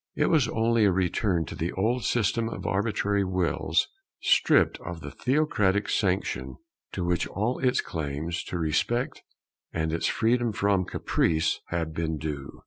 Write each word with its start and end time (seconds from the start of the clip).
It 0.15 0.31
was 0.31 0.47
only 0.47 0.85
a 0.85 0.91
return 0.91 1.45
to 1.45 1.53
the 1.53 1.71
old 1.73 2.05
system 2.05 2.49
of 2.49 2.65
arbitrary 2.65 3.23
wills, 3.23 3.87
stripped 4.19 4.79
of 4.79 5.01
the 5.01 5.11
theocratic 5.11 5.87
sanction 5.89 6.55
to 6.93 7.05
which 7.05 7.27
all 7.27 7.59
its 7.59 7.81
claims 7.81 8.43
to 8.45 8.57
respect 8.57 9.21
and 9.71 9.93
its 9.93 10.07
freedom 10.07 10.53
from 10.53 10.85
caprice 10.85 11.59
had 11.67 11.93
been 11.93 12.17
due. 12.17 12.51